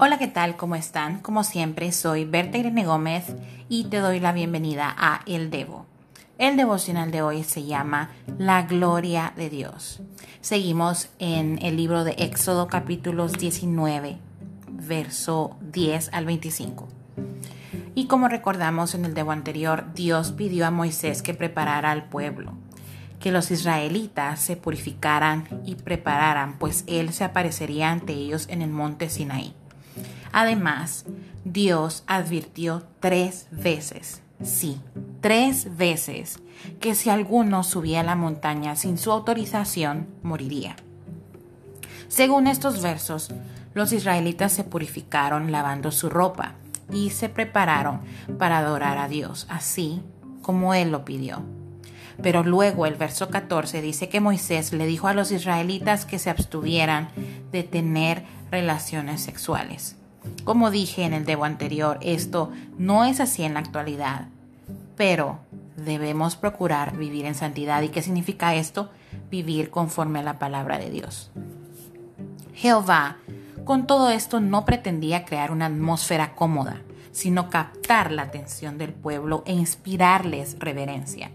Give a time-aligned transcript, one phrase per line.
[0.00, 0.56] Hola, ¿qué tal?
[0.56, 1.18] ¿Cómo están?
[1.18, 3.34] Como siempre, soy Berta Irene Gómez
[3.68, 5.86] y te doy la bienvenida a El Devo.
[6.38, 10.00] El devocional de hoy se llama La Gloria de Dios.
[10.40, 14.18] Seguimos en el libro de Éxodo capítulos 19,
[14.68, 16.86] verso 10 al 25.
[17.96, 22.52] Y como recordamos en el Devo anterior, Dios pidió a Moisés que preparara al pueblo,
[23.18, 28.70] que los israelitas se purificaran y prepararan, pues Él se aparecería ante ellos en el
[28.70, 29.56] monte Sinaí.
[30.32, 31.06] Además,
[31.44, 34.80] Dios advirtió tres veces, sí,
[35.20, 36.40] tres veces,
[36.80, 40.76] que si alguno subía a la montaña sin su autorización, moriría.
[42.08, 43.30] Según estos versos,
[43.74, 46.54] los israelitas se purificaron lavando su ropa
[46.90, 48.00] y se prepararon
[48.38, 50.02] para adorar a Dios, así
[50.42, 51.42] como Él lo pidió.
[52.22, 56.30] Pero luego el verso 14 dice que Moisés le dijo a los israelitas que se
[56.30, 57.10] abstuvieran
[57.52, 59.97] de tener relaciones sexuales.
[60.44, 64.28] Como dije en el debo anterior, esto no es así en la actualidad,
[64.96, 65.38] pero
[65.76, 67.82] debemos procurar vivir en santidad.
[67.82, 68.90] ¿Y qué significa esto?
[69.30, 71.30] Vivir conforme a la palabra de Dios.
[72.54, 73.18] Jehová,
[73.64, 76.82] con todo esto, no pretendía crear una atmósfera cómoda,
[77.12, 81.30] sino captar la atención del pueblo e inspirarles reverencia.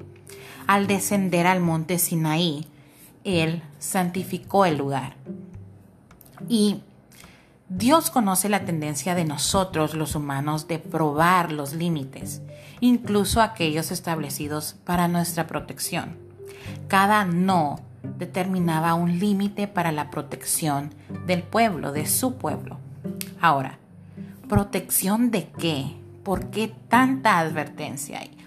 [0.67, 2.67] Al descender al monte Sinaí,
[3.23, 5.15] él santificó el lugar.
[6.49, 6.81] Y
[7.75, 12.43] Dios conoce la tendencia de nosotros los humanos de probar los límites,
[12.81, 16.15] incluso aquellos establecidos para nuestra protección.
[16.87, 17.79] Cada no
[18.19, 20.93] determinaba un límite para la protección
[21.25, 22.77] del pueblo, de su pueblo.
[23.41, 23.79] Ahora,
[24.47, 25.95] ¿protección de qué?
[26.23, 28.37] ¿Por qué tanta advertencia hay?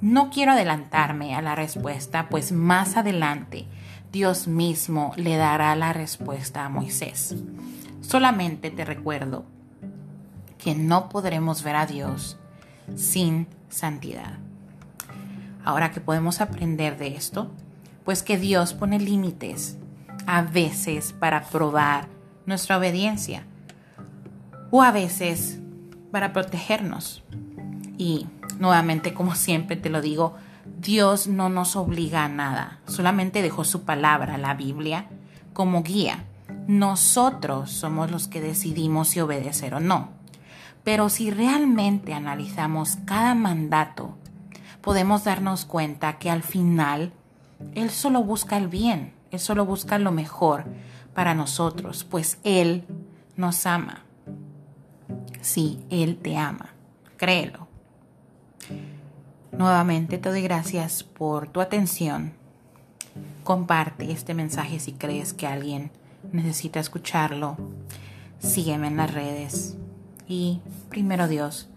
[0.00, 3.66] No quiero adelantarme a la respuesta, pues más adelante
[4.10, 7.36] Dios mismo le dará la respuesta a Moisés.
[8.06, 9.44] Solamente te recuerdo
[10.58, 12.36] que no podremos ver a Dios
[12.94, 14.38] sin santidad.
[15.64, 17.50] Ahora que podemos aprender de esto,
[18.04, 19.76] pues que Dios pone límites
[20.24, 22.06] a veces para probar
[22.46, 23.42] nuestra obediencia
[24.70, 25.58] o a veces
[26.12, 27.24] para protegernos.
[27.98, 28.28] Y
[28.60, 30.36] nuevamente, como siempre te lo digo,
[30.78, 35.06] Dios no nos obliga a nada, solamente dejó su palabra, la Biblia,
[35.52, 36.24] como guía
[36.66, 40.10] nosotros somos los que decidimos si obedecer o no.
[40.82, 44.16] Pero si realmente analizamos cada mandato,
[44.80, 47.12] podemos darnos cuenta que al final
[47.74, 50.64] Él solo busca el bien, Él solo busca lo mejor
[51.14, 52.84] para nosotros, pues Él
[53.36, 54.04] nos ama.
[55.40, 56.74] Sí, Él te ama,
[57.16, 57.66] créelo.
[59.52, 62.34] Nuevamente te doy gracias por tu atención.
[63.42, 65.90] Comparte este mensaje si crees que alguien
[66.32, 67.56] necesita escucharlo,
[68.38, 69.76] sígueme en las redes
[70.28, 71.68] y primero Dios,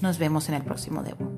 [0.00, 1.33] nos vemos en el próximo Debo.